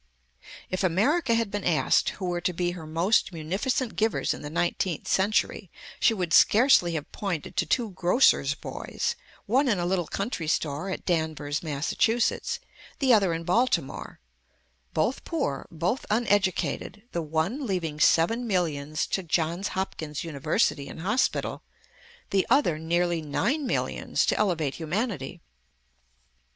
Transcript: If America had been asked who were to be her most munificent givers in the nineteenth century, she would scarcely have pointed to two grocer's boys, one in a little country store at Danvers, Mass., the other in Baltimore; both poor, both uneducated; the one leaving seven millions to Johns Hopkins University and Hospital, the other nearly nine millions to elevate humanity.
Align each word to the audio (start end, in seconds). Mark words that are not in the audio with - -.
If 0.71 0.83
America 0.83 1.35
had 1.35 1.51
been 1.51 1.63
asked 1.63 2.09
who 2.17 2.25
were 2.25 2.41
to 2.41 2.53
be 2.53 2.71
her 2.71 2.87
most 2.87 3.31
munificent 3.31 3.95
givers 3.95 4.33
in 4.33 4.41
the 4.41 4.49
nineteenth 4.49 5.07
century, 5.07 5.69
she 5.99 6.15
would 6.15 6.33
scarcely 6.33 6.93
have 6.93 7.11
pointed 7.11 7.55
to 7.57 7.67
two 7.67 7.91
grocer's 7.91 8.55
boys, 8.55 9.15
one 9.45 9.67
in 9.67 9.77
a 9.77 9.85
little 9.85 10.07
country 10.07 10.47
store 10.47 10.89
at 10.89 11.05
Danvers, 11.05 11.61
Mass., 11.61 11.93
the 12.97 13.13
other 13.13 13.31
in 13.31 13.43
Baltimore; 13.43 14.19
both 14.95 15.23
poor, 15.23 15.67
both 15.69 16.03
uneducated; 16.09 17.03
the 17.11 17.21
one 17.21 17.67
leaving 17.67 17.99
seven 17.99 18.47
millions 18.47 19.05
to 19.05 19.21
Johns 19.21 19.67
Hopkins 19.77 20.23
University 20.23 20.89
and 20.89 21.01
Hospital, 21.01 21.61
the 22.31 22.47
other 22.49 22.79
nearly 22.79 23.21
nine 23.21 23.67
millions 23.67 24.25
to 24.25 24.35
elevate 24.39 24.73
humanity. 24.73 25.41